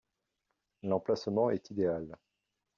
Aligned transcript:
L’emplacement 0.81 1.51
est 1.51 1.69
idéal. 1.69 2.17